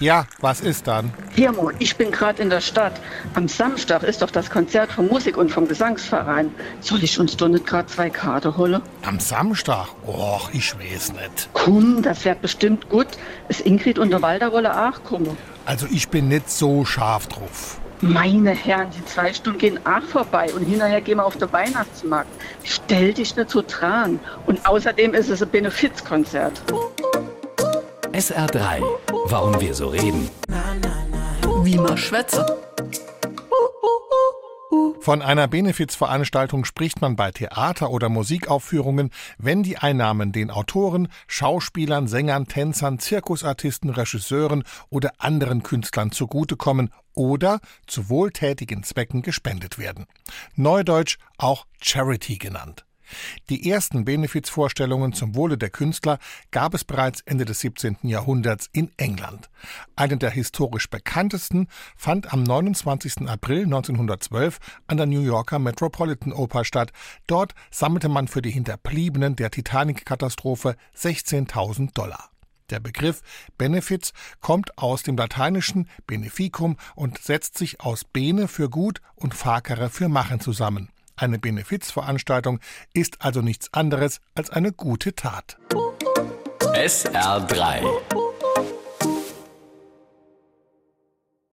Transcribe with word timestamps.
Ja, 0.00 0.26
was 0.40 0.60
ist 0.60 0.86
dann? 0.86 1.12
Hirmo, 1.34 1.72
ich 1.80 1.96
bin 1.96 2.12
gerade 2.12 2.40
in 2.40 2.50
der 2.50 2.60
Stadt. 2.60 3.00
Am 3.34 3.48
Samstag 3.48 4.04
ist 4.04 4.22
doch 4.22 4.30
das 4.30 4.48
Konzert 4.48 4.92
vom 4.92 5.08
Musik- 5.08 5.36
und 5.36 5.50
vom 5.50 5.66
Gesangsverein. 5.66 6.54
Soll 6.80 7.02
ich 7.02 7.18
uns 7.18 7.36
doch 7.36 7.48
nicht 7.48 7.66
gerade 7.66 7.88
zwei 7.88 8.08
Karte 8.08 8.56
holen? 8.56 8.80
Am 9.02 9.18
Samstag? 9.18 9.88
Och, 10.06 10.50
ich 10.52 10.72
weiß 10.78 11.14
nicht. 11.14 11.48
Komm, 11.52 12.02
das 12.02 12.24
wird 12.24 12.40
bestimmt 12.42 12.88
gut. 12.88 13.08
Ist 13.48 13.62
Ingrid 13.62 13.98
und 13.98 14.10
der 14.10 14.22
Walder 14.22 14.52
wolle 14.52 14.88
auch 14.88 15.02
kommen. 15.02 15.36
Also 15.64 15.86
ich 15.90 16.08
bin 16.08 16.28
nicht 16.28 16.48
so 16.48 16.84
scharf 16.84 17.26
drauf. 17.26 17.80
Meine 18.00 18.50
Herren, 18.50 18.90
die 18.96 19.04
zwei 19.04 19.34
Stunden 19.34 19.58
gehen 19.58 19.80
auch 19.84 20.02
vorbei 20.02 20.52
und 20.54 20.62
hinterher 20.62 21.00
gehen 21.00 21.18
wir 21.18 21.26
auf 21.26 21.36
den 21.36 21.52
Weihnachtsmarkt. 21.52 22.30
Stell 22.62 23.12
dich 23.14 23.34
nicht 23.34 23.50
so 23.50 23.64
dran. 23.66 24.20
Und 24.46 24.64
außerdem 24.64 25.14
ist 25.14 25.28
es 25.28 25.42
ein 25.42 25.48
Benefizkonzert. 25.48 26.62
SR3. 28.18 28.82
Warum 29.26 29.60
wir 29.60 29.74
so 29.74 29.90
reden. 29.90 30.28
Wie 31.62 31.76
man 31.76 31.96
schwätzt. 31.96 32.42
Von 34.98 35.22
einer 35.22 35.46
Benefizveranstaltung 35.46 36.64
spricht 36.64 37.00
man 37.00 37.14
bei 37.14 37.30
Theater- 37.30 37.90
oder 37.90 38.08
Musikaufführungen, 38.08 39.10
wenn 39.38 39.62
die 39.62 39.78
Einnahmen 39.78 40.32
den 40.32 40.50
Autoren, 40.50 41.06
Schauspielern, 41.28 42.08
Sängern, 42.08 42.48
Tänzern, 42.48 42.98
Zirkusartisten, 42.98 43.90
Regisseuren 43.90 44.64
oder 44.90 45.12
anderen 45.18 45.62
Künstlern 45.62 46.10
zugutekommen 46.10 46.90
oder 47.14 47.60
zu 47.86 48.08
wohltätigen 48.08 48.82
Zwecken 48.82 49.22
gespendet 49.22 49.78
werden. 49.78 50.06
Neudeutsch 50.56 51.18
auch 51.36 51.66
Charity 51.80 52.38
genannt. 52.38 52.87
Die 53.48 53.70
ersten 53.70 54.04
Benefizvorstellungen 54.04 55.12
zum 55.12 55.34
Wohle 55.34 55.58
der 55.58 55.70
Künstler 55.70 56.18
gab 56.50 56.74
es 56.74 56.84
bereits 56.84 57.20
Ende 57.22 57.44
des 57.44 57.60
17. 57.60 57.98
Jahrhunderts 58.02 58.68
in 58.72 58.90
England. 58.96 59.48
Eine 59.96 60.16
der 60.16 60.30
historisch 60.30 60.88
bekanntesten 60.90 61.68
fand 61.96 62.32
am 62.32 62.42
29. 62.42 63.28
April 63.28 63.64
1912 63.64 64.58
an 64.86 64.96
der 64.96 65.06
New 65.06 65.22
Yorker 65.22 65.58
Metropolitan 65.58 66.32
Oper 66.32 66.64
statt. 66.64 66.92
Dort 67.26 67.54
sammelte 67.70 68.08
man 68.08 68.28
für 68.28 68.42
die 68.42 68.50
Hinterbliebenen 68.50 69.36
der 69.36 69.50
Titanic-Katastrophe 69.50 70.76
16.000 70.96 71.94
Dollar. 71.94 72.30
Der 72.70 72.80
Begriff 72.80 73.22
Benefits 73.56 74.12
kommt 74.40 74.76
aus 74.76 75.02
dem 75.02 75.16
lateinischen 75.16 75.88
Beneficum 76.06 76.76
und 76.94 77.18
setzt 77.18 77.56
sich 77.56 77.80
aus 77.80 78.04
Bene 78.04 78.46
für 78.46 78.68
gut 78.68 79.00
und 79.14 79.34
Facere 79.34 79.88
für 79.88 80.08
machen 80.08 80.40
zusammen. 80.40 80.90
Eine 81.18 81.40
Benefizveranstaltung 81.40 82.60
ist 82.94 83.22
also 83.22 83.40
nichts 83.40 83.74
anderes 83.74 84.20
als 84.36 84.50
eine 84.50 84.70
gute 84.72 85.14
Tat. 85.16 85.58
SR3 86.60 88.27